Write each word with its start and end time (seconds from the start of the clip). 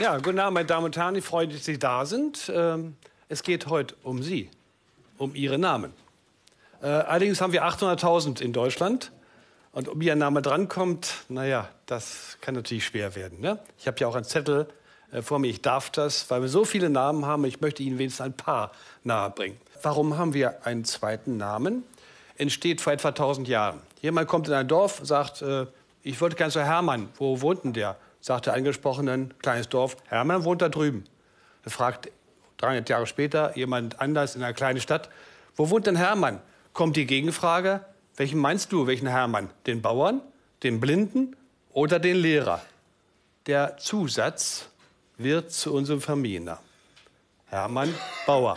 Ja, 0.00 0.16
guten 0.16 0.38
Abend, 0.38 0.54
meine 0.54 0.66
Damen 0.66 0.86
und 0.86 0.96
Herren. 0.96 1.14
Ich 1.16 1.24
freue 1.26 1.46
mich, 1.46 1.56
dass 1.56 1.66
Sie 1.66 1.78
da 1.78 2.06
sind. 2.06 2.50
Ähm, 2.54 2.96
es 3.28 3.42
geht 3.42 3.66
heute 3.66 3.94
um 4.02 4.22
Sie, 4.22 4.48
um 5.18 5.34
Ihre 5.34 5.58
Namen. 5.58 5.92
Äh, 6.80 6.86
allerdings 6.86 7.42
haben 7.42 7.52
wir 7.52 7.66
800.000 7.66 8.40
in 8.40 8.54
Deutschland. 8.54 9.12
Und 9.72 9.90
ob 9.90 10.02
Ihr 10.02 10.16
Name 10.16 10.40
drankommt, 10.40 11.12
naja, 11.28 11.68
das 11.84 12.38
kann 12.40 12.54
natürlich 12.54 12.86
schwer 12.86 13.14
werden. 13.14 13.40
Ne? 13.40 13.58
Ich 13.76 13.86
habe 13.86 13.98
ja 14.00 14.06
auch 14.06 14.14
einen 14.14 14.24
Zettel 14.24 14.68
äh, 15.12 15.20
vor 15.20 15.38
mir, 15.38 15.48
ich 15.48 15.60
darf 15.60 15.90
das, 15.90 16.30
weil 16.30 16.40
wir 16.40 16.48
so 16.48 16.64
viele 16.64 16.88
Namen 16.88 17.26
haben. 17.26 17.44
Ich 17.44 17.60
möchte 17.60 17.82
Ihnen 17.82 17.98
wenigstens 17.98 18.24
ein 18.24 18.32
paar 18.32 18.72
nahebringen. 19.04 19.58
Warum 19.82 20.16
haben 20.16 20.32
wir 20.32 20.64
einen 20.64 20.86
zweiten 20.86 21.36
Namen? 21.36 21.84
Entsteht 22.38 22.80
vor 22.80 22.94
etwa 22.94 23.08
1000 23.08 23.48
Jahren. 23.48 23.80
Jemand 24.00 24.28
kommt 24.28 24.48
in 24.48 24.54
ein 24.54 24.66
Dorf, 24.66 25.00
sagt, 25.02 25.42
äh, 25.42 25.66
ich 26.02 26.18
wollte 26.22 26.36
gerne 26.36 26.52
zu 26.52 26.64
Hermann. 26.64 27.10
Wo 27.18 27.42
wohnt 27.42 27.64
denn 27.64 27.74
der? 27.74 27.98
Sagt 28.20 28.46
der 28.46 28.54
Angesprochenen, 28.54 29.34
kleines 29.38 29.68
Dorf, 29.68 29.96
Hermann 30.08 30.44
wohnt 30.44 30.62
da 30.62 30.68
drüben. 30.68 31.04
Er 31.64 31.70
fragt 31.70 32.10
300 32.58 32.88
Jahre 32.88 33.06
später 33.06 33.56
jemand 33.56 34.00
anders 34.00 34.36
in 34.36 34.42
einer 34.42 34.52
kleinen 34.52 34.80
Stadt, 34.80 35.08
wo 35.56 35.70
wohnt 35.70 35.86
denn 35.86 35.96
Hermann? 35.96 36.40
Kommt 36.72 36.96
die 36.96 37.06
Gegenfrage, 37.06 37.84
welchen 38.16 38.38
meinst 38.38 38.72
du, 38.72 38.86
welchen 38.86 39.08
Hermann? 39.08 39.50
Den 39.66 39.82
Bauern, 39.82 40.20
den 40.62 40.80
Blinden 40.80 41.36
oder 41.72 41.98
den 41.98 42.16
Lehrer? 42.16 42.62
Der 43.46 43.78
Zusatz 43.78 44.68
wird 45.16 45.50
zu 45.52 45.72
unserem 45.72 46.00
Familiennamen. 46.00 46.62
Hermann 47.46 47.94
Bauer. 48.26 48.56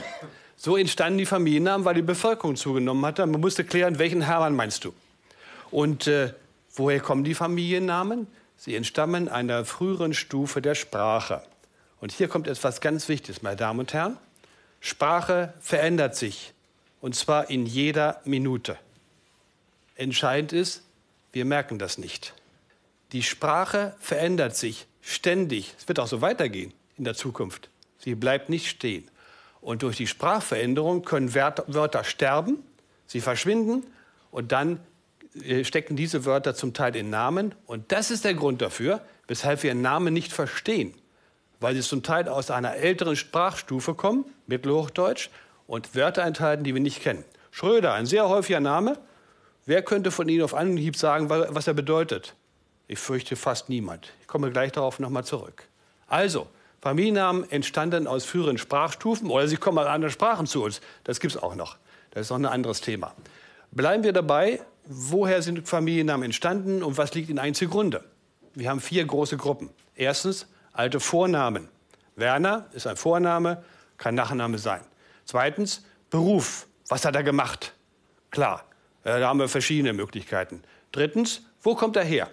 So 0.56 0.78
entstanden 0.78 1.18
die 1.18 1.26
Familiennamen, 1.26 1.84
weil 1.84 1.96
die 1.96 2.02
Bevölkerung 2.02 2.56
zugenommen 2.56 3.06
hatte. 3.06 3.26
Man 3.26 3.42
musste 3.42 3.64
klären, 3.64 4.00
welchen 4.00 4.22
Hermann 4.22 4.56
meinst 4.56 4.86
du? 4.86 4.94
Und 5.72 6.08
äh, 6.08 6.34
woher 6.76 7.00
kommen 7.00 7.24
die 7.24 7.34
Familiennamen? 7.34 8.28
Sie 8.64 8.78
entstammen 8.78 9.28
einer 9.28 9.66
früheren 9.66 10.14
Stufe 10.14 10.62
der 10.62 10.74
Sprache. 10.74 11.44
Und 12.00 12.14
hier 12.14 12.30
kommt 12.30 12.48
etwas 12.48 12.80
ganz 12.80 13.10
Wichtiges, 13.10 13.42
meine 13.42 13.58
Damen 13.58 13.82
und 13.82 13.92
Herren. 13.92 14.18
Sprache 14.80 15.54
verändert 15.60 16.16
sich, 16.16 16.54
und 17.02 17.14
zwar 17.14 17.50
in 17.50 17.66
jeder 17.66 18.22
Minute. 18.24 18.78
Entscheidend 19.96 20.54
ist, 20.54 20.82
wir 21.34 21.44
merken 21.44 21.78
das 21.78 21.98
nicht. 21.98 22.34
Die 23.12 23.22
Sprache 23.22 23.98
verändert 24.00 24.56
sich 24.56 24.88
ständig. 25.02 25.76
Es 25.78 25.90
wird 25.90 26.00
auch 26.00 26.08
so 26.08 26.22
weitergehen 26.22 26.74
in 26.98 27.04
der 27.04 27.16
Zukunft. 27.16 27.70
Sie 28.00 28.16
bleibt 28.16 28.48
nicht 28.48 28.70
stehen. 28.70 29.12
Und 29.60 29.84
durch 29.84 29.98
die 29.98 30.08
Sprachveränderung 30.08 31.04
können 31.04 31.34
Wörter 31.34 32.06
sterben, 32.06 32.64
sie 33.08 33.20
verschwinden 33.20 33.86
und 34.32 34.54
dann 34.54 34.80
stecken 35.64 35.96
diese 35.96 36.26
Wörter 36.26 36.56
zum 36.56 36.74
Teil 36.74 36.96
in 36.96 37.10
Namen. 37.10 37.56
Und 37.66 37.92
das 37.92 38.12
ist 38.12 38.26
der 38.26 38.34
Grund 38.34 38.62
dafür, 38.62 39.02
weshalb 39.28 39.64
wir 39.64 39.74
Namen 39.76 40.14
nicht 40.14 40.32
verstehen. 40.32 40.94
Weil 41.60 41.76
sie 41.76 41.82
zum 41.82 42.04
Teil 42.04 42.28
aus 42.28 42.52
einer 42.52 42.76
älteren 42.76 43.16
Sprachstufe 43.16 43.94
kommen, 43.94 44.26
Mittelhochdeutsch, 44.48 45.30
und 45.66 45.96
Wörter 45.96 46.24
enthalten, 46.24 46.64
die 46.64 46.74
wir 46.74 46.82
nicht 46.82 47.02
kennen. 47.02 47.24
Schröder, 47.52 47.94
ein 47.94 48.06
sehr 48.06 48.28
häufiger 48.28 48.60
Name. 48.60 48.98
Wer 49.66 49.82
könnte 49.82 50.12
von 50.12 50.28
Ihnen 50.28 50.44
auf 50.44 50.54
Anhieb 50.54 50.98
sagen, 50.98 51.30
was 51.30 51.68
er 51.68 51.74
bedeutet? 51.74 52.36
Ich 52.88 53.00
fürchte 53.00 53.36
fast 53.36 53.70
niemand. 53.70 54.12
Ich 54.22 54.28
komme 54.28 54.52
gleich 54.52 54.74
darauf 54.74 55.00
nochmal 55.00 55.24
zurück. 55.24 55.68
Also, 56.08 56.48
Familiennamen 56.82 57.50
entstanden 57.50 58.08
aus 58.08 58.26
früheren 58.26 58.58
Sprachstufen 58.58 59.30
oder 59.30 59.48
sie 59.48 59.56
kommen 59.56 59.78
aus 59.78 59.88
anderen 59.88 60.12
Sprachen 60.12 60.48
zu 60.48 60.64
uns. 60.64 60.82
Das 61.06 61.22
gibt 61.22 61.34
es 61.34 61.42
auch 61.42 61.56
noch. 61.56 61.78
Das 62.12 62.24
ist 62.24 62.30
noch 62.30 62.38
ein 62.38 62.46
anderes 62.46 62.82
Thema. 62.82 63.14
Bleiben 63.72 64.04
wir 64.04 64.12
dabei, 64.12 64.60
woher 64.86 65.42
sind 65.42 65.68
Familiennamen 65.68 66.26
entstanden 66.26 66.84
und 66.84 66.98
was 66.98 67.14
liegt 67.14 67.30
ihnen 67.30 67.40
eigentlich 67.40 67.58
zugrunde? 67.58 68.04
Wir 68.54 68.70
haben 68.70 68.80
vier 68.80 69.06
große 69.06 69.38
Gruppen. 69.38 69.70
Erstens 69.96 70.48
alte 70.72 71.00
Vornamen. 71.00 71.70
Werner 72.16 72.68
ist 72.74 72.88
ein 72.88 72.98
Vorname, 72.98 73.64
kann 73.98 74.16
Nachname 74.16 74.58
sein. 74.58 74.82
Zweitens 75.26 75.84
Beruf. 76.10 76.68
Was 76.90 77.06
hat 77.06 77.16
er 77.16 77.24
gemacht? 77.24 77.74
Klar, 78.30 78.66
äh, 79.04 79.20
da 79.20 79.30
haben 79.30 79.40
wir 79.40 79.48
verschiedene 79.48 79.94
Möglichkeiten. 79.94 80.62
Drittens, 80.92 81.42
wo 81.62 81.76
kommt 81.76 81.96
er 81.96 82.04
her? 82.04 82.30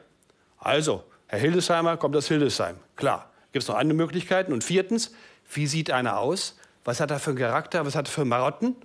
Also, 0.59 1.05
Herr 1.27 1.39
Hildesheimer 1.39 1.97
kommt 1.97 2.17
aus 2.17 2.29
Hildesheim. 2.29 2.77
Klar. 2.97 3.31
Gibt 3.53 3.63
es 3.65 3.69
noch 3.69 3.77
andere 3.77 3.97
Möglichkeiten? 3.97 4.53
Und 4.53 4.63
viertens, 4.63 5.13
wie 5.53 5.67
sieht 5.67 5.91
einer 5.91 6.19
aus? 6.19 6.59
Was 6.85 7.01
hat 7.01 7.11
er 7.11 7.19
für 7.19 7.31
einen 7.31 7.39
Charakter? 7.39 7.85
Was 7.85 7.95
hat 7.95 8.09
er 8.09 8.13
für 8.13 8.25
Marotten? 8.25 8.77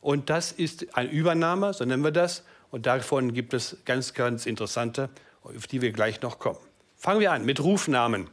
Und 0.00 0.30
das 0.30 0.52
ist 0.52 0.96
ein 0.96 1.10
Übernahme, 1.10 1.74
so 1.74 1.84
nennen 1.84 2.04
wir 2.04 2.12
das. 2.12 2.44
Und 2.70 2.86
davon 2.86 3.32
gibt 3.32 3.54
es 3.54 3.78
ganz, 3.84 4.14
ganz 4.14 4.46
interessante, 4.46 5.08
auf 5.42 5.66
die 5.66 5.82
wir 5.82 5.92
gleich 5.92 6.20
noch 6.22 6.38
kommen. 6.38 6.58
Fangen 6.96 7.20
wir 7.20 7.32
an 7.32 7.44
mit 7.44 7.60
Rufnamen. 7.60 8.28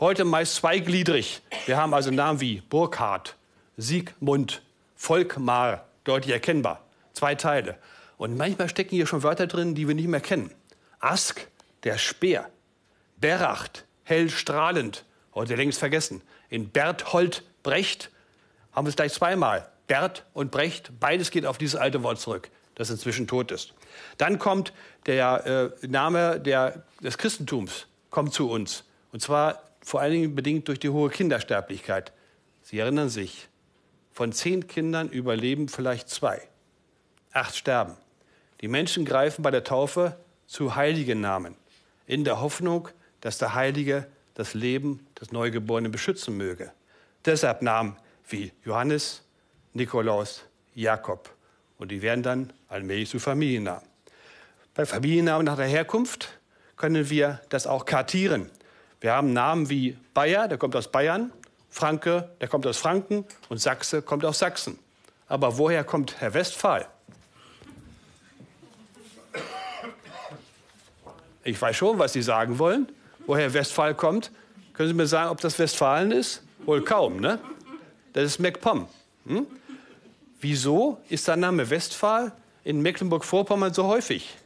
Heute 0.00 0.24
meist 0.24 0.56
zweigliedrig. 0.56 1.42
Wir 1.66 1.76
haben 1.76 1.94
also 1.94 2.10
Namen 2.10 2.40
wie 2.40 2.62
Burkhard, 2.62 3.36
Siegmund, 3.76 4.62
Volkmar, 4.96 5.86
deutlich 6.04 6.32
erkennbar. 6.32 6.84
Zwei 7.12 7.34
Teile. 7.34 7.78
Und 8.16 8.36
manchmal 8.36 8.68
stecken 8.68 8.94
hier 8.96 9.06
schon 9.06 9.22
Wörter 9.22 9.46
drin, 9.46 9.74
die 9.74 9.86
wir 9.86 9.94
nicht 9.94 10.08
mehr 10.08 10.20
kennen. 10.20 10.50
Ask, 11.00 11.46
der 11.84 11.98
Speer. 11.98 12.48
Beracht, 13.18 13.84
hell 14.04 14.30
strahlend. 14.30 15.04
Heute 15.34 15.54
längst 15.56 15.78
vergessen. 15.78 16.22
In 16.48 16.70
Berthold 16.70 17.44
Brecht 17.62 18.10
haben 18.72 18.86
wir 18.86 18.90
es 18.90 18.96
gleich 18.96 19.12
zweimal. 19.12 19.68
Bert 19.86 20.24
und 20.32 20.50
Brecht, 20.50 20.92
beides 20.98 21.30
geht 21.30 21.44
auf 21.44 21.58
dieses 21.58 21.76
alte 21.76 22.02
Wort 22.02 22.18
zurück 22.20 22.50
das 22.74 22.90
inzwischen 22.90 23.26
tot 23.26 23.50
ist. 23.50 23.74
Dann 24.18 24.38
kommt 24.38 24.72
der 25.06 25.72
äh, 25.82 25.86
Name 25.86 26.40
der, 26.40 26.84
des 27.00 27.18
Christentums, 27.18 27.86
kommt 28.10 28.32
zu 28.32 28.50
uns. 28.50 28.84
Und 29.12 29.20
zwar 29.20 29.62
vor 29.82 30.00
allen 30.00 30.12
Dingen 30.12 30.34
bedingt 30.34 30.68
durch 30.68 30.80
die 30.80 30.88
hohe 30.88 31.10
Kindersterblichkeit. 31.10 32.12
Sie 32.62 32.78
erinnern 32.78 33.10
sich, 33.10 33.48
von 34.12 34.32
zehn 34.32 34.66
Kindern 34.66 35.08
überleben 35.08 35.68
vielleicht 35.68 36.08
zwei. 36.08 36.40
Acht 37.32 37.56
sterben. 37.56 37.96
Die 38.60 38.68
Menschen 38.68 39.04
greifen 39.04 39.42
bei 39.42 39.50
der 39.50 39.64
Taufe 39.64 40.16
zu 40.46 40.76
heiligen 40.76 41.20
Namen, 41.20 41.56
in 42.06 42.24
der 42.24 42.40
Hoffnung, 42.40 42.88
dass 43.20 43.38
der 43.38 43.54
Heilige 43.54 44.06
das 44.34 44.54
Leben 44.54 45.06
des 45.20 45.32
Neugeborenen 45.32 45.90
beschützen 45.90 46.36
möge. 46.36 46.72
Deshalb 47.24 47.62
Namen 47.62 47.96
wie 48.28 48.52
Johannes, 48.64 49.22
Nikolaus, 49.72 50.44
Jakob. 50.74 51.33
Und 51.78 51.90
die 51.90 52.02
werden 52.02 52.22
dann 52.22 52.52
allmählich 52.68 53.10
zu 53.10 53.18
Familiennamen. 53.18 53.86
Bei 54.74 54.86
Familiennamen 54.86 55.44
nach 55.44 55.56
der 55.56 55.66
Herkunft 55.66 56.38
können 56.76 57.10
wir 57.10 57.40
das 57.48 57.66
auch 57.66 57.84
kartieren. 57.84 58.50
Wir 59.00 59.12
haben 59.12 59.32
Namen 59.32 59.68
wie 59.68 59.96
Bayer, 60.14 60.48
der 60.48 60.58
kommt 60.58 60.74
aus 60.76 60.90
Bayern, 60.90 61.32
Franke, 61.70 62.30
der 62.40 62.48
kommt 62.48 62.66
aus 62.66 62.78
Franken 62.78 63.24
und 63.48 63.58
Sachse 63.60 64.02
kommt 64.02 64.24
aus 64.24 64.38
Sachsen. 64.38 64.78
Aber 65.28 65.58
woher 65.58 65.84
kommt 65.84 66.20
Herr 66.20 66.34
Westphal? 66.34 66.86
Ich 71.44 71.60
weiß 71.60 71.76
schon, 71.76 71.98
was 71.98 72.12
Sie 72.12 72.22
sagen 72.22 72.58
wollen. 72.58 72.88
Woher 73.26 73.52
Westphal 73.52 73.94
kommt, 73.94 74.30
können 74.72 74.88
Sie 74.88 74.94
mir 74.94 75.06
sagen, 75.06 75.30
ob 75.30 75.40
das 75.40 75.58
Westfalen 75.58 76.10
ist? 76.10 76.42
Wohl 76.64 76.82
kaum, 76.82 77.20
ne? 77.20 77.38
Das 78.12 78.24
ist 78.24 78.38
MacPom. 78.38 78.88
Hm? 79.26 79.46
Wieso 80.44 80.98
ist 81.08 81.26
der 81.26 81.36
Name 81.36 81.70
Westphal 81.70 82.30
in 82.64 82.82
Mecklenburg-Vorpommern 82.82 83.72
so 83.72 83.84
häufig? 83.84 84.36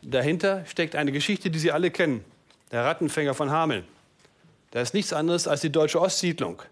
Dahinter 0.00 0.64
steckt 0.64 0.96
eine 0.96 1.12
Geschichte, 1.12 1.50
die 1.50 1.58
Sie 1.58 1.70
alle 1.70 1.90
kennen. 1.90 2.24
Der 2.70 2.82
Rattenfänger 2.82 3.34
von 3.34 3.50
Hameln. 3.50 3.84
Das 4.70 4.84
ist 4.84 4.94
nichts 4.94 5.12
anderes 5.12 5.46
als 5.46 5.60
die 5.60 5.68
deutsche 5.68 6.00
Ostsiedlung. 6.00 6.62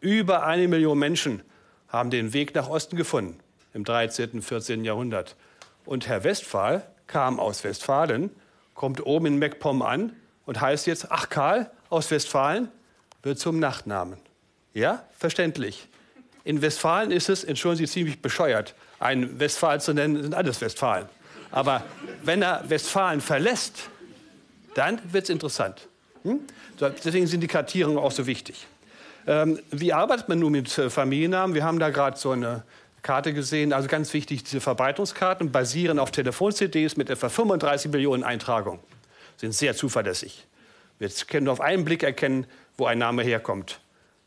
Über 0.00 0.44
eine 0.44 0.66
Million 0.66 0.98
Menschen 0.98 1.42
haben 1.86 2.10
den 2.10 2.32
Weg 2.32 2.52
nach 2.56 2.68
Osten 2.68 2.96
gefunden 2.96 3.38
im 3.74 3.84
13., 3.84 4.30
und 4.32 4.42
14. 4.42 4.84
Jahrhundert. 4.84 5.36
Und 5.84 6.08
Herr 6.08 6.24
Westphal 6.24 6.84
kam 7.06 7.38
aus 7.38 7.62
Westfalen, 7.62 8.30
kommt 8.74 9.06
oben 9.06 9.26
in 9.26 9.38
MacPom 9.38 9.82
an 9.82 10.16
und 10.46 10.60
heißt 10.60 10.88
jetzt, 10.88 11.12
ach 11.12 11.28
Karl 11.28 11.70
aus 11.90 12.10
Westfalen, 12.10 12.70
wird 13.22 13.38
zum 13.38 13.60
Nachtnamen. 13.60 14.18
Ja, 14.72 15.04
verständlich. 15.16 15.86
In 16.44 16.60
Westfalen 16.60 17.10
ist 17.10 17.28
es, 17.28 17.42
entschuldigen 17.42 17.86
Sie, 17.86 17.92
ziemlich 17.92 18.20
bescheuert, 18.20 18.74
einen 19.00 19.40
Westfalen 19.40 19.80
zu 19.80 19.94
nennen, 19.94 20.22
sind 20.22 20.34
alles 20.34 20.60
Westfalen. 20.60 21.06
Aber 21.50 21.84
wenn 22.22 22.42
er 22.42 22.68
Westfalen 22.68 23.20
verlässt, 23.20 23.88
dann 24.74 25.00
wird 25.12 25.24
es 25.24 25.30
interessant. 25.30 25.88
Hm? 26.22 26.40
Deswegen 26.80 27.26
sind 27.26 27.40
die 27.40 27.48
Kartierungen 27.48 27.98
auch 27.98 28.12
so 28.12 28.26
wichtig. 28.26 28.66
Ähm, 29.26 29.58
wie 29.70 29.92
arbeitet 29.92 30.28
man 30.28 30.38
nun 30.38 30.52
mit 30.52 30.76
äh, 30.76 30.90
Familiennamen? 30.90 31.54
Wir 31.54 31.64
haben 31.64 31.78
da 31.78 31.90
gerade 31.90 32.18
so 32.18 32.32
eine 32.32 32.62
Karte 33.02 33.32
gesehen. 33.32 33.72
Also 33.72 33.88
ganz 33.88 34.12
wichtig, 34.12 34.44
diese 34.44 34.60
Verbreitungskarten 34.60 35.52
basieren 35.52 35.98
auf 35.98 36.10
Telefon-CDs 36.10 36.96
mit 36.96 37.08
etwa 37.08 37.28
35 37.28 37.90
Millionen 37.92 38.24
Eintragungen. 38.24 38.80
Sind 39.36 39.54
sehr 39.54 39.74
zuverlässig. 39.76 40.46
Wir 40.98 41.08
können 41.28 41.48
auf 41.48 41.60
einen 41.60 41.84
Blick 41.84 42.02
erkennen, 42.02 42.46
wo 42.76 42.86
ein 42.86 42.98
Name 42.98 43.22
herkommt. 43.22 43.80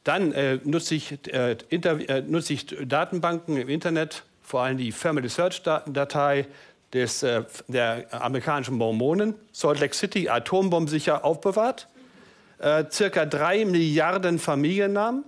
Dann 0.08 0.32
äh, 0.32 0.58
nutze, 0.64 0.96
ich, 0.96 1.12
äh, 1.34 1.58
äh, 1.70 2.22
nutze 2.22 2.54
ich 2.54 2.66
Datenbanken 2.66 3.58
im 3.58 3.68
Internet, 3.68 4.24
vor 4.42 4.62
allem 4.62 4.78
die 4.78 4.94
Family 4.94 5.28
Search 5.28 5.62
Datei 5.64 6.48
des, 6.94 7.24
äh, 7.24 7.44
der 7.68 8.06
amerikanischen 8.14 8.76
Mormonen, 8.76 9.36
Salt 9.52 9.82
Lake 9.82 9.94
City 9.94 10.30
atombombensicher 10.30 11.26
aufbewahrt. 11.26 11.90
äh, 12.60 12.86
circa 12.90 13.26
drei 13.26 13.66
Milliarden 13.66 14.40
Familiennamen. 14.40 15.26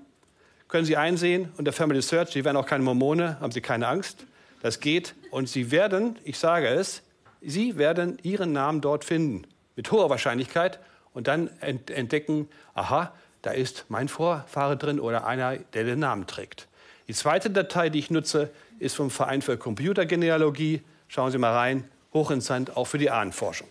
Können 0.70 0.86
Sie 0.86 0.96
einsehen 0.96 1.52
unter 1.58 1.74
Family 1.74 2.02
Search, 2.02 2.30
Sie 2.30 2.46
werden 2.46 2.56
auch 2.56 2.66
keine 2.66 2.86
Mormone, 2.86 3.38
haben 3.42 3.52
Sie 3.52 3.60
keine 3.60 3.86
Angst. 3.86 4.26
Das 4.62 4.80
geht. 4.80 5.14
Und 5.30 5.50
Sie 5.50 5.72
werden, 5.72 6.18
ich 6.24 6.40
sage 6.40 6.68
es, 6.68 7.04
Sie 7.42 7.78
werden 7.78 8.18
Ihren 8.24 8.54
Namen 8.54 8.80
dort 8.80 9.04
finden. 9.04 9.46
Mit 9.76 9.92
hoher 9.92 10.10
Wahrscheinlichkeit. 10.10 10.80
Und 11.14 11.28
dann 11.28 11.50
entdecken, 11.60 12.48
aha, 12.76 13.12
da 13.42 13.52
ist 13.52 13.86
mein 13.90 14.08
Vorfahre 14.08 14.78
drin 14.78 15.00
oder 15.00 15.26
einer, 15.26 15.58
der 15.58 15.84
den 15.84 16.00
Namen 16.00 16.28
trägt. 16.28 16.68
Die 17.08 17.14
zweite 17.14 17.50
Datei, 17.50 17.90
die 17.90 18.00
ich 18.00 18.12
nutze, 18.12 18.50
ist 18.80 18.96
vom 18.96 19.10
Verein 19.10 19.42
für 19.42 19.58
Computergenealogie. 19.58 20.82
Schauen 21.08 21.32
Sie 21.32 21.38
mal 21.38 21.54
rein. 21.54 21.90
Hochinteressant, 22.14 22.76
auch 22.76 22.86
für 22.86 22.98
die 22.98 23.10
Ahnenforschung. 23.10 23.70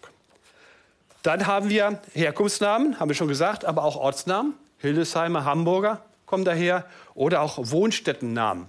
Dann 1.23 1.47
haben 1.47 1.69
wir 1.69 2.01
Herkunftsnamen, 2.15 2.99
haben 2.99 3.09
wir 3.09 3.15
schon 3.15 3.29
gesagt, 3.29 3.65
aber 3.65 3.85
auch 3.85 3.97
Ortsnamen. 3.97 4.55
Hildesheimer, 4.79 5.45
Hamburger 5.45 6.03
kommen 6.27 6.45
daher. 6.45 6.87
Oder 7.15 7.43
auch 7.43 7.59
Wohnstättennamen. 7.59 8.69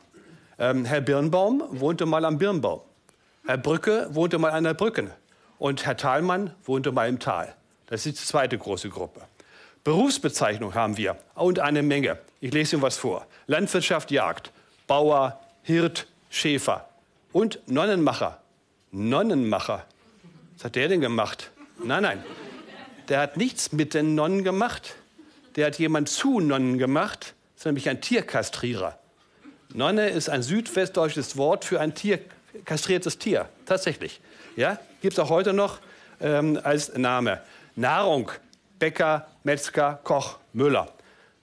Ähm, 0.57 0.85
Herr 0.85 1.01
Birnbaum 1.01 1.63
wohnte 1.71 2.05
mal 2.05 2.25
am 2.25 2.37
Birnbaum. 2.37 2.81
Herr 3.45 3.57
Brücke 3.57 4.09
wohnte 4.11 4.37
mal 4.37 4.51
an 4.51 4.63
der 4.63 4.73
Brücke. 4.73 5.11
Und 5.57 5.85
Herr 5.85 5.97
Thalmann 5.97 6.53
wohnte 6.63 6.91
mal 6.91 7.07
im 7.07 7.19
Tal. 7.19 7.55
Das 7.87 8.05
ist 8.05 8.19
die 8.19 8.25
zweite 8.25 8.57
große 8.57 8.89
Gruppe. 8.89 9.21
Berufsbezeichnung 9.83 10.75
haben 10.75 10.97
wir 10.97 11.17
und 11.35 11.59
eine 11.59 11.81
Menge. 11.83 12.17
Ich 12.41 12.53
lese 12.53 12.75
Ihnen 12.75 12.81
was 12.81 12.97
vor. 12.97 13.25
Landwirtschaft, 13.47 14.11
Jagd, 14.11 14.51
Bauer, 14.87 15.39
Hirt, 15.63 16.07
Schäfer 16.29 16.89
und 17.31 17.59
Nonnenmacher. 17.67 18.41
Nonnenmacher. 18.91 19.85
Was 20.55 20.65
hat 20.65 20.75
der 20.75 20.87
denn 20.87 21.01
gemacht? 21.01 21.51
Nein, 21.83 22.03
nein. 22.03 22.23
Der 23.07 23.21
hat 23.21 23.37
nichts 23.37 23.71
mit 23.71 23.93
den 23.93 24.15
Nonnen 24.15 24.43
gemacht. 24.43 24.95
Der 25.55 25.67
hat 25.67 25.79
jemand 25.79 26.09
zu 26.09 26.39
Nonnen 26.39 26.77
gemacht. 26.77 27.33
Das 27.55 27.61
ist 27.61 27.65
nämlich 27.65 27.89
ein 27.89 28.01
Tierkastrierer. 28.01 28.99
Nonne 29.73 30.09
ist 30.09 30.29
ein 30.29 30.43
südwestdeutsches 30.43 31.37
Wort 31.37 31.65
für 31.65 31.79
ein 31.79 31.95
Tier, 31.95 32.19
kastriertes 32.65 33.17
Tier. 33.17 33.49
Tatsächlich. 33.65 34.21
Ja? 34.55 34.79
Gibt 35.01 35.13
es 35.13 35.19
auch 35.19 35.29
heute 35.29 35.53
noch 35.53 35.79
ähm, 36.19 36.59
als 36.63 36.95
Name. 36.97 37.41
Nahrung, 37.75 38.31
Bäcker, 38.79 39.27
Metzger, 39.43 39.99
Koch, 40.03 40.39
Müller. 40.53 40.87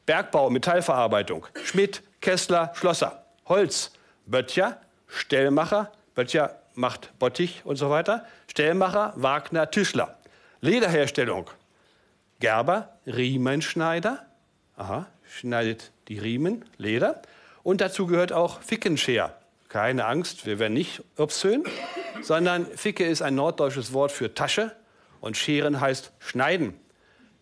Bergbau, 0.07 0.51
Metallverarbeitung, 0.51 1.47
Schmidt, 1.65 2.03
Kessler, 2.21 2.73
Schlosser. 2.75 3.25
Holz, 3.47 3.93
Böttcher, 4.25 4.81
Stellmacher, 5.07 5.93
Böttcher 6.15 6.61
macht 6.75 7.17
Bottich 7.19 7.63
und 7.65 7.77
so 7.77 7.91
weiter. 7.91 8.27
Stellmacher, 8.49 9.13
Wagner, 9.17 9.71
Tischler. 9.71 10.17
Lederherstellung, 10.61 11.51
Gerber, 12.41 12.97
Riemenschneider. 13.07 14.27
Aha, 14.77 15.07
schneidet 15.29 15.93
die 16.09 16.19
Riemen, 16.19 16.65
Leder. 16.77 17.23
Und 17.63 17.81
dazu 17.81 18.07
gehört 18.07 18.33
auch 18.33 18.61
Fickenscher. 18.63 19.37
Keine 19.69 20.07
Angst, 20.07 20.47
wir 20.47 20.59
werden 20.59 20.75
nicht 20.75 21.03
obszön, 21.17 21.65
sondern 22.23 22.67
Ficke 22.67 23.05
ist 23.05 23.23
ein 23.23 23.35
norddeutsches 23.35 23.93
Wort 23.93 24.13
für 24.13 24.33
Tasche 24.35 24.75
und 25.21 25.37
Scheren 25.37 25.81
heißt 25.81 26.13
schneiden. 26.19 26.79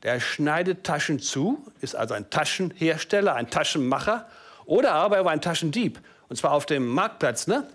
Der 0.05 0.21
schneidet 0.21 0.85
Taschen 0.85 1.19
zu, 1.19 1.67
ist 1.81 1.97
also 1.97 2.15
ein 2.15 2.29
Taschenhersteller, 2.29 3.35
ein 3.35 3.51
Taschenmacher 3.51 4.29
oder 4.67 4.93
aber 4.93 5.17
er 5.17 5.25
war 5.25 5.33
ein 5.33 5.41
Taschendieb. 5.41 5.99
Und 6.29 6.37
zwar 6.37 6.53
auf 6.53 6.67
dem 6.67 6.87
Marktplatz. 6.87 7.47
Ne? 7.47 7.67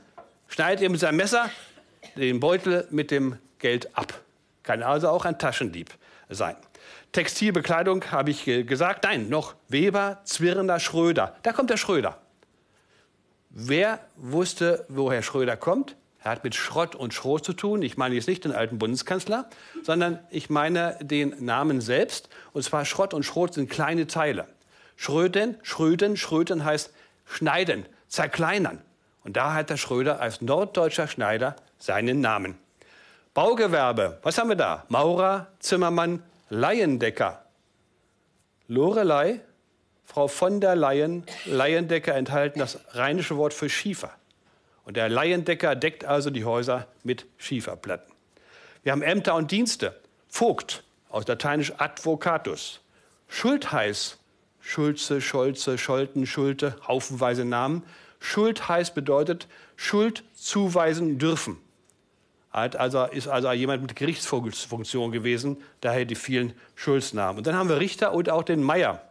Schneidet 0.47 0.83
er 0.83 0.89
mit 0.89 0.99
seinem 0.99 1.17
Messer 1.17 1.49
den 2.15 2.39
Beutel 2.39 2.87
mit 2.91 3.11
dem 3.11 3.37
Geld 3.57 3.97
ab. 3.97 4.13
Kann 4.63 4.83
also 4.83 5.09
auch 5.09 5.25
ein 5.25 5.39
Taschendieb 5.39 5.89
sein. 6.29 6.55
Textilbekleidung 7.11 8.11
habe 8.11 8.29
ich 8.29 8.45
gesagt. 8.45 9.03
Nein, 9.03 9.29
noch 9.29 9.55
Weber, 9.67 10.21
Zwirner, 10.23 10.79
Schröder. 10.79 11.35
Da 11.41 11.51
kommt 11.51 11.71
der 11.71 11.77
Schröder. 11.77 12.19
Wer 13.49 13.99
wusste, 14.15 14.85
woher 14.89 15.23
Schröder 15.23 15.57
kommt? 15.57 15.95
Er 16.21 16.31
hat 16.31 16.43
mit 16.43 16.55
Schrott 16.55 16.95
und 16.95 17.13
Schrot 17.13 17.45
zu 17.45 17.53
tun. 17.53 17.81
Ich 17.81 17.95
meine 17.95 18.15
jetzt 18.15 18.27
nicht 18.27 18.43
den 18.43 18.51
alten 18.51 18.77
Bundeskanzler, 18.77 19.49
sondern 19.83 20.19
ich 20.29 20.49
meine 20.49 20.97
den 21.01 21.45
Namen 21.45 21.79
selbst. 21.79 22.29
Und 22.51 22.63
zwar 22.63 22.85
Schrott 22.85 23.13
und 23.13 23.23
Schrot 23.23 23.53
sind 23.53 23.69
kleine 23.69 24.07
Teile. 24.07 24.47
Schröden, 24.97 25.57
Schröden, 25.63 26.17
Schröden 26.17 26.65
heißt 26.65 26.91
schneiden, 27.25 27.85
zerkleinern. 28.09 28.81
Und 29.23 29.37
da 29.37 29.53
hat 29.53 29.69
der 29.69 29.77
Schröder 29.77 30.19
als 30.19 30.41
norddeutscher 30.41 31.07
Schneider 31.07 31.55
seinen 31.77 32.19
Namen. 32.19 32.57
Baugewerbe, 33.33 34.19
was 34.23 34.37
haben 34.37 34.49
wir 34.49 34.55
da? 34.55 34.85
Maurer, 34.89 35.47
Zimmermann, 35.59 36.23
Laiendecker. 36.49 37.45
Lorelei, 38.67 39.39
Frau 40.03 40.27
von 40.27 40.59
der 40.59 40.75
Leyen, 40.75 41.23
Laiendecker 41.45 42.15
enthalten 42.15 42.59
das 42.59 42.79
rheinische 42.91 43.37
Wort 43.37 43.53
für 43.53 43.69
Schiefer. 43.69 44.11
Und 44.89 44.97
der 44.97 45.07
Laiendecker 45.07 45.75
deckt 45.75 46.03
also 46.03 46.31
die 46.31 46.45
Häuser 46.45 46.87
mit 47.03 47.27
Schieferplatten. 47.37 48.11
Wir 48.81 48.91
haben 48.91 49.03
Ämter 49.03 49.35
und 49.35 49.51
Dienste. 49.51 49.95
Vogt, 50.29 50.83
aus 51.09 51.27
lateinisch 51.27 51.73
advocatus. 51.77 52.79
Schultheiß, 53.27 54.17
Schulze, 54.59 55.21
Scholze, 55.21 55.77
Scholten, 55.77 56.25
Schulte, 56.25 56.75
haufenweise 56.87 57.45
Namen. 57.45 57.83
Schuldheiß 58.19 58.95
bedeutet 58.95 59.47
Schuld 59.75 60.23
zuweisen 60.33 61.19
dürfen. 61.19 61.57
Also, 62.49 63.03
ist 63.03 63.27
also 63.27 63.51
jemand 63.51 63.83
mit 63.83 63.95
Gerichtsfunktion 63.95 65.11
gewesen, 65.11 65.57
daher 65.81 66.05
die 66.05 66.15
vielen 66.15 66.55
Schuldsnamen. 66.73 67.37
Und 67.37 67.45
dann 67.45 67.53
haben 67.53 67.69
wir 67.69 67.79
Richter 67.79 68.11
und 68.11 68.31
auch 68.31 68.41
den 68.41 68.63
Meier. 68.63 69.03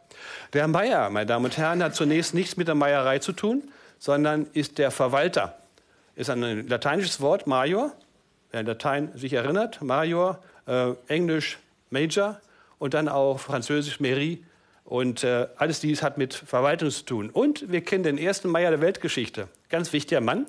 Der 0.54 0.66
Meier, 0.66 1.08
meine 1.10 1.26
Damen 1.26 1.44
und 1.44 1.56
Herren, 1.56 1.84
hat 1.84 1.94
zunächst 1.94 2.34
nichts 2.34 2.56
mit 2.56 2.66
der 2.66 2.74
Meierei 2.74 3.20
zu 3.20 3.30
tun, 3.30 3.70
sondern 4.00 4.48
ist 4.54 4.78
der 4.78 4.90
Verwalter 4.90 5.54
ist 6.18 6.30
ein 6.30 6.66
lateinisches 6.66 7.20
Wort, 7.20 7.46
Major. 7.46 7.92
Wer 8.50 8.60
in 8.60 8.66
Latein 8.66 9.10
sich 9.14 9.34
erinnert, 9.34 9.80
Major, 9.82 10.42
äh, 10.66 10.92
Englisch 11.06 11.58
Major 11.90 12.40
und 12.80 12.94
dann 12.94 13.08
auch 13.08 13.38
Französisch 13.38 14.00
Mairie. 14.00 14.44
Und 14.84 15.22
äh, 15.22 15.46
alles 15.56 15.78
dies 15.78 16.02
hat 16.02 16.18
mit 16.18 16.34
Verwaltung 16.34 16.90
zu 16.90 17.04
tun. 17.04 17.30
Und 17.30 17.70
wir 17.70 17.82
kennen 17.82 18.02
den 18.02 18.18
ersten 18.18 18.48
Meier 18.48 18.70
der 18.70 18.80
Weltgeschichte. 18.80 19.46
Ganz 19.68 19.92
wichtiger 19.92 20.20
Mann. 20.20 20.46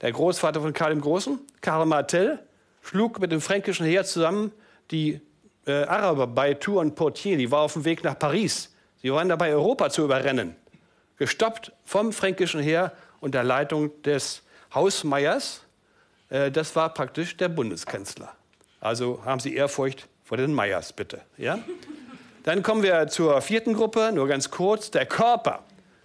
Der 0.00 0.12
Großvater 0.12 0.60
von 0.60 0.72
Karl 0.72 0.90
dem 0.90 1.00
Großen, 1.00 1.40
Karl 1.60 1.86
Martel, 1.86 2.38
schlug 2.80 3.18
mit 3.18 3.32
dem 3.32 3.40
fränkischen 3.40 3.86
Heer 3.86 4.04
zusammen 4.04 4.52
die 4.92 5.20
äh, 5.66 5.72
Araber 5.72 6.28
bei 6.28 6.54
Tours 6.54 6.82
und 6.82 6.94
Poitiers. 6.94 7.38
Die 7.38 7.50
war 7.50 7.62
auf 7.62 7.72
dem 7.72 7.84
Weg 7.84 8.04
nach 8.04 8.16
Paris. 8.16 8.72
Sie 9.02 9.12
waren 9.12 9.28
dabei, 9.28 9.52
Europa 9.52 9.90
zu 9.90 10.04
überrennen. 10.04 10.54
Gestoppt 11.16 11.72
vom 11.84 12.12
fränkischen 12.12 12.60
Heer 12.60 12.92
unter 13.20 13.42
Leitung 13.42 13.90
des 14.02 14.42
Hausmeiers, 14.74 15.62
äh, 16.28 16.50
das 16.50 16.74
war 16.76 16.92
praktisch 16.94 17.36
der 17.36 17.48
Bundeskanzler. 17.48 18.32
Also 18.80 19.22
haben 19.24 19.40
Sie 19.40 19.54
Ehrfurcht 19.54 20.08
vor 20.24 20.36
den 20.36 20.54
Meyers, 20.54 20.92
bitte. 20.92 21.20
Ja? 21.36 21.58
Dann 22.44 22.62
kommen 22.62 22.82
wir 22.82 23.08
zur 23.08 23.40
vierten 23.42 23.74
Gruppe, 23.74 24.12
nur 24.12 24.26
ganz 24.26 24.50
kurz. 24.50 24.90
Der 24.90 25.06
Körper. 25.06 25.64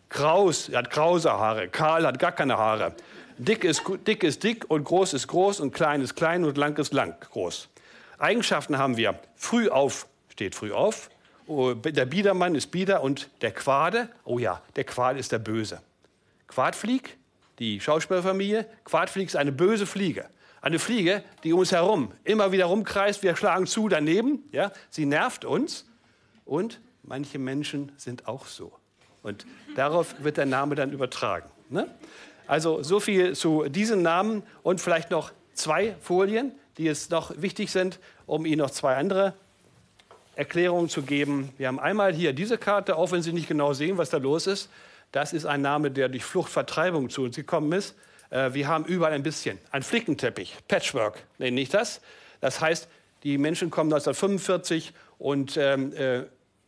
Kraus 0.10 0.70
hat 0.74 0.92
krause 0.92 1.32
Haare, 1.32 1.68
Karl 1.68 2.06
hat 2.06 2.20
gar 2.20 2.32
keine 2.32 2.58
Haare. 2.58 2.94
Dick 3.38 3.64
ist, 3.64 3.84
dick 4.08 4.24
ist 4.24 4.44
dick 4.44 4.70
und 4.70 4.84
groß 4.84 5.14
ist 5.14 5.28
groß 5.28 5.60
und 5.60 5.72
klein 5.72 6.02
ist 6.02 6.16
klein 6.16 6.44
und 6.46 6.58
lang 6.58 6.78
ist 6.78 6.94
lang 6.94 7.20
groß. 7.20 7.70
Eigenschaften 8.18 8.78
haben 8.78 8.98
wir. 8.98 9.20
Früh 9.36 9.68
auf 9.70 10.08
steht 10.36 10.54
früh 10.54 10.74
auf. 10.74 11.10
Oh, 11.48 11.74
der 11.74 12.06
Biedermann 12.06 12.56
ist 12.56 12.72
Bieder 12.72 13.02
und 13.02 13.30
der 13.42 13.52
Quade, 13.52 14.10
oh 14.26 14.38
ja, 14.38 14.62
der 14.76 14.84
Quade 14.84 15.18
ist 15.18 15.32
der 15.32 15.40
Böse. 15.40 15.82
Quadflieg 16.48 17.18
die 17.60 17.80
Schauspielerfamilie. 17.80 18.66
Quartflieg 18.84 19.28
ist 19.28 19.36
eine 19.36 19.52
böse 19.52 19.86
Fliege. 19.86 20.28
Eine 20.62 20.80
Fliege, 20.80 21.24
die 21.44 21.54
um 21.54 21.60
uns 21.60 21.72
herum 21.72 22.12
immer 22.24 22.52
wieder 22.52 22.66
rumkreist. 22.66 23.22
Wir 23.22 23.36
schlagen 23.36 23.68
zu 23.68 23.88
daneben. 23.88 24.44
Ja? 24.52 24.72
Sie 24.90 25.06
nervt 25.06 25.46
uns. 25.46 25.86
Und 26.44 26.82
manche 27.04 27.40
Menschen 27.40 27.92
sind 27.98 28.28
auch 28.28 28.48
so. 28.48 28.74
Und 29.22 29.46
darauf 29.76 30.24
wird 30.24 30.38
der 30.38 30.46
Name 30.46 30.76
dann 30.76 30.92
übertragen. 30.92 31.50
Ne? 31.70 31.88
Also 32.48 32.84
so 32.84 33.00
viel 33.00 33.36
zu 33.36 33.64
diesen 33.66 34.02
Namen 34.02 34.44
und 34.62 34.82
vielleicht 34.82 35.12
noch 35.12 35.32
zwei 35.54 35.96
Folien, 36.02 36.52
die 36.78 36.84
jetzt 36.84 37.10
noch 37.10 37.32
wichtig 37.42 37.72
sind, 37.72 38.00
um 38.26 38.46
Ihnen 38.46 38.60
noch 38.60 38.70
zwei 38.70 38.96
andere 38.96 39.34
Erklärungen 40.36 40.90
zu 40.90 41.02
geben. 41.02 41.50
Wir 41.58 41.68
haben 41.68 41.80
einmal 41.80 42.14
hier 42.14 42.34
diese 42.34 42.58
Karte, 42.58 42.98
auch 42.98 43.12
wenn 43.12 43.22
Sie 43.22 43.34
nicht 43.34 43.48
genau 43.48 43.74
sehen, 43.74 43.98
was 43.98 44.10
da 44.10 44.18
los 44.18 44.48
ist. 44.48 44.70
Das 45.16 45.32
ist 45.32 45.46
ein 45.46 45.62
Name, 45.62 45.92
der 45.92 46.10
durch 46.10 46.26
Fluchtvertreibung 46.26 47.10
zu 47.10 47.24
uns 47.24 47.38
gekommen 47.38 47.72
ist. 47.72 47.96
Äh, 48.32 48.54
wir 48.54 48.68
haben 48.68 48.84
überall 48.84 49.14
ein 49.14 49.24
bisschen. 49.24 49.58
Ein 49.72 49.82
Flickenteppich, 49.82 50.58
Patchwork 50.68 51.24
nenne 51.38 51.62
ich 51.62 51.70
das. 51.70 52.02
Das 52.42 52.60
heißt, 52.60 52.90
die 53.24 53.38
Menschen 53.38 53.70
kommen 53.70 53.94
1945 53.94 54.92
und 55.18 55.56
ähm, 55.56 55.94
äh, 55.94 56.24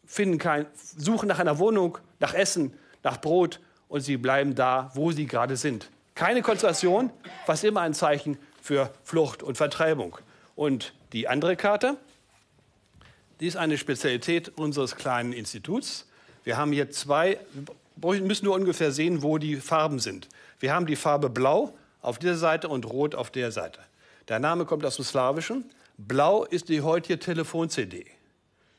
finden 0.06 0.38
kein, 0.38 0.66
suchen 0.76 1.28
nach 1.28 1.40
einer 1.40 1.60
Wohnung, 1.60 1.98
nach 2.22 2.34
Essen, 2.34 2.74
nach 3.04 3.20
Brot 3.20 3.60
und 3.90 4.00
sie 4.00 4.16
bleiben 4.16 4.56
da, 4.56 4.92
wo 4.94 5.12
sie 5.12 5.26
gerade 5.26 5.58
sind. 5.58 5.90
Keine 6.16 6.42
Konzentration, 6.42 7.12
was 7.48 7.66
immer 7.66 7.82
ein 7.82 7.94
Zeichen 7.94 8.38
für 8.62 8.94
Flucht 9.04 9.44
und 9.44 9.58
Vertreibung. 9.58 10.18
Und 10.56 10.94
die 11.12 11.28
andere 11.28 11.58
Karte, 11.58 11.98
Dies 13.42 13.56
ist 13.56 13.58
eine 13.58 13.78
Spezialität 13.78 14.54
unseres 14.58 14.96
kleinen 14.96 15.34
Instituts. 15.34 16.08
Wir 16.46 16.56
haben 16.56 16.72
hier 16.72 16.90
zwei, 16.92 17.40
müssen 18.02 18.46
nur 18.46 18.56
ungefähr 18.56 18.92
sehen, 18.92 19.22
wo 19.24 19.38
die 19.38 19.58
Farben 19.58 20.00
sind. 20.00 20.30
Wir 20.60 20.74
haben 20.74 20.86
die 20.86 20.96
Farbe 20.96 21.30
Blau 21.30 21.78
auf 22.02 22.20
dieser 22.20 22.38
Seite 22.38 22.70
und 22.70 22.86
Rot 22.86 23.16
auf 23.16 23.32
der 23.32 23.52
Seite. 23.52 23.82
Der 24.28 24.40
Name 24.40 24.66
kommt 24.66 24.86
aus 24.86 24.98
dem 24.98 25.06
Slawischen. 25.06 25.66
Blau 25.98 26.44
ist 26.46 26.70
die 26.70 26.82
heutige 26.82 27.20
Telefon-CD. 27.20 28.06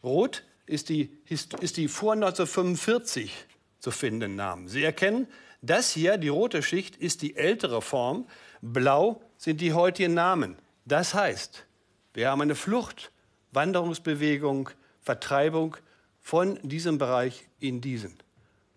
Rot 0.02 0.44
ist 0.66 0.88
die, 0.88 1.10
ist 1.28 1.76
die 1.76 1.88
vor 1.88 2.12
1945 2.12 3.32
zu 3.80 3.90
findenden 3.90 4.36
Namen. 4.36 4.68
Sie 4.68 4.84
erkennen, 4.84 5.26
das 5.60 5.90
hier, 5.90 6.18
die 6.18 6.28
rote 6.28 6.62
Schicht, 6.62 6.96
ist 6.96 7.22
die 7.22 7.36
ältere 7.36 7.82
Form. 7.82 8.26
Blau 8.60 9.22
sind 9.36 9.60
die 9.60 9.72
heutigen 9.72 10.14
Namen. 10.14 10.56
Das 10.84 11.14
heißt, 11.14 11.66
wir 12.14 12.30
haben 12.30 12.40
eine 12.40 12.54
Flucht, 12.54 13.10
Wanderungsbewegung, 13.52 14.70
Vertreibung 15.02 15.76
von 16.20 16.58
diesem 16.62 16.98
Bereich 16.98 17.48
in 17.58 17.80
diesen. 17.80 18.16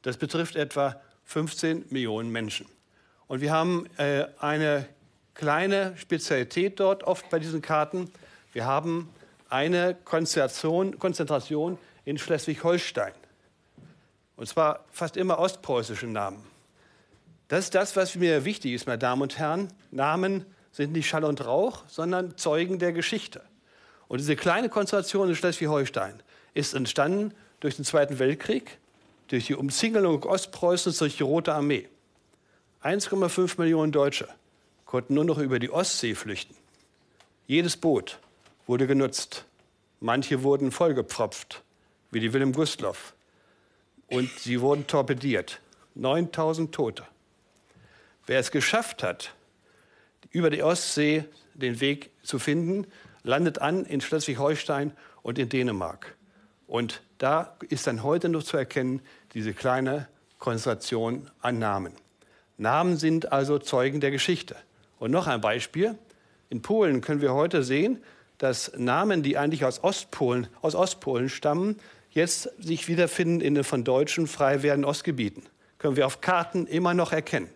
Das 0.02 0.18
betrifft 0.18 0.56
etwa 0.56 1.00
15 1.26 1.86
Millionen 1.90 2.32
Menschen. 2.32 2.68
Und 3.28 3.42
wir 3.42 3.52
haben 3.52 3.88
äh, 3.98 4.26
eine 4.40 4.88
kleine 5.34 5.96
Spezialität 5.98 6.80
dort 6.80 7.04
oft 7.04 7.30
bei 7.30 7.40
diesen 7.40 7.62
Karten. 7.62 8.12
Wir 8.54 8.66
haben 8.66 9.10
eine 9.50 9.96
Konzentration, 10.04 11.00
Konzentration 11.00 11.78
in 12.06 12.18
Schleswig-Holstein. 12.18 13.14
Und 14.36 14.48
zwar 14.48 14.86
fast 14.92 15.18
immer 15.18 15.40
ostpreußische 15.40 16.08
Namen. 16.08 16.44
Das 17.48 17.66
ist 17.66 17.76
das, 17.76 17.96
was 17.96 18.16
mir 18.16 18.46
wichtig 18.46 18.74
ist, 18.74 18.88
meine 18.88 18.98
Damen 18.98 19.22
und 19.22 19.38
Herren. 19.38 19.68
Namen 19.92 20.46
sind 20.72 20.94
nicht 20.94 21.08
Schall 21.08 21.26
und 21.26 21.46
Rauch, 21.46 21.84
sondern 21.88 22.38
Zeugen 22.38 22.80
der 22.80 22.94
Geschichte. 22.94 23.42
Und 24.08 24.20
diese 24.20 24.36
kleine 24.36 24.70
Konzentration 24.70 25.30
in 25.30 25.36
Schleswig-Holstein 25.36 26.22
ist 26.54 26.74
entstanden 26.74 27.34
durch 27.60 27.76
den 27.76 27.86
Zweiten 27.86 28.20
Weltkrieg, 28.20 28.78
durch 29.32 29.48
die 29.48 29.56
Umzingelung 29.56 30.24
Ostpreußens 30.24 30.98
durch 30.98 31.16
die 31.16 31.24
Rote 31.24 31.54
Armee. 31.54 31.88
1,5 32.84 33.60
Millionen 33.60 33.94
Deutsche 33.94 34.28
konnten 34.86 35.14
nur 35.14 35.24
noch 35.24 35.38
über 35.38 35.58
die 35.58 35.70
Ostsee 35.70 36.16
flüchten. 36.16 36.54
Jedes 37.48 37.78
Boot 37.78 38.20
wurde 38.68 38.88
genutzt. 38.88 39.46
Manche 40.02 40.44
wurden 40.44 40.72
vollgepfropft, 40.72 41.64
wie 42.12 42.20
die 42.20 42.34
Wilhelm 42.34 42.52
Gustloff. 42.52 43.14
Und 44.08 44.30
sie 44.38 44.60
wurden 44.60 44.86
torpediert. 44.86 45.62
9000 45.96 46.76
Tote. 46.76 47.08
Wer 48.26 48.40
es 48.40 48.52
geschafft 48.52 49.02
hat, 49.02 49.34
über 50.32 50.50
die 50.50 50.62
Ostsee 50.62 51.24
den 51.54 51.80
Weg 51.80 52.12
zu 52.22 52.38
finden, 52.38 52.86
landet 53.24 53.60
an 53.60 53.86
in 53.86 54.02
Schleswig-Holstein 54.02 54.92
und 55.22 55.40
in 55.40 55.48
Dänemark. 55.48 56.18
Und 56.72 57.02
da 57.18 57.58
ist 57.68 57.86
dann 57.86 58.02
heute 58.02 58.30
noch 58.30 58.44
zu 58.44 58.56
erkennen, 58.56 59.02
diese 59.34 59.54
kleine 59.54 60.08
Konzentration 60.40 61.30
an 61.42 61.60
Namen. 61.60 61.92
Namen 62.58 62.96
sind 62.96 63.34
also 63.34 63.60
Zeugen 63.60 64.00
der 64.00 64.10
Geschichte. 64.10 64.56
Und 64.98 65.12
noch 65.12 65.28
ein 65.28 65.42
Beispiel. 65.42 65.96
In 66.50 66.62
Polen 66.62 67.02
können 67.02 67.20
wir 67.20 67.34
heute 67.34 67.64
sehen, 67.64 68.02
dass 68.38 68.72
Namen, 68.78 69.22
die 69.22 69.38
eigentlich 69.38 69.66
aus 69.66 69.84
Ostpolen, 69.84 70.48
aus 70.62 70.74
Ostpolen 70.74 71.28
stammen, 71.28 71.76
jetzt 72.12 72.50
sich 72.58 72.88
wiederfinden 72.88 73.42
in 73.42 73.54
den 73.54 73.66
von 73.66 73.84
Deutschen 73.84 74.26
frei 74.26 74.64
werdenden 74.64 74.90
Ostgebieten. 74.90 75.44
Können 75.78 75.98
wir 75.98 76.06
auf 76.06 76.22
Karten 76.22 76.68
immer 76.68 76.94
noch 76.94 77.12
erkennen. 77.12 77.50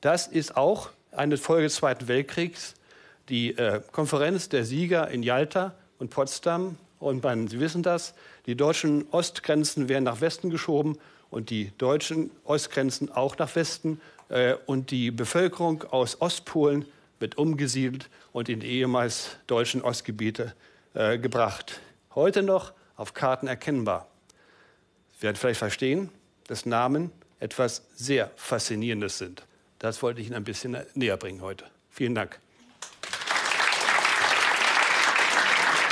Das 0.00 0.26
ist 0.26 0.56
auch 0.56 0.90
eine 1.12 1.36
Folge 1.36 1.68
des 1.68 1.76
Zweiten 1.76 2.08
Weltkriegs. 2.08 2.74
Die 3.28 3.56
äh, 3.56 3.80
Konferenz 3.92 4.48
der 4.48 4.64
Sieger 4.64 5.08
in 5.08 5.22
Jalta 5.22 5.76
und 6.00 6.10
Potsdam. 6.10 6.78
Und 7.04 7.22
man, 7.22 7.48
Sie 7.48 7.60
wissen 7.60 7.82
das, 7.82 8.14
die 8.46 8.56
deutschen 8.56 9.06
Ostgrenzen 9.10 9.90
werden 9.90 10.04
nach 10.04 10.22
Westen 10.22 10.48
geschoben 10.48 10.98
und 11.30 11.50
die 11.50 11.70
deutschen 11.76 12.30
Ostgrenzen 12.44 13.12
auch 13.12 13.36
nach 13.36 13.54
Westen. 13.56 14.00
Äh, 14.30 14.54
und 14.64 14.90
die 14.90 15.10
Bevölkerung 15.10 15.82
aus 15.84 16.22
Ostpolen 16.22 16.86
wird 17.18 17.36
umgesiedelt 17.36 18.08
und 18.32 18.48
in 18.48 18.60
die 18.60 18.68
ehemals 18.68 19.36
deutschen 19.46 19.82
Ostgebiete 19.82 20.54
äh, 20.94 21.18
gebracht. 21.18 21.80
Heute 22.14 22.42
noch 22.42 22.72
auf 22.96 23.12
Karten 23.12 23.48
erkennbar. 23.48 24.08
Sie 25.16 25.24
werden 25.24 25.36
vielleicht 25.36 25.58
verstehen, 25.58 26.08
dass 26.46 26.64
Namen 26.64 27.10
etwas 27.38 27.82
sehr 27.94 28.30
Faszinierendes 28.36 29.18
sind. 29.18 29.44
Das 29.78 30.02
wollte 30.02 30.22
ich 30.22 30.28
Ihnen 30.28 30.36
ein 30.36 30.44
bisschen 30.44 30.78
näher 30.94 31.18
bringen 31.18 31.42
heute. 31.42 31.66
Vielen 31.90 32.14
Dank. 32.14 32.43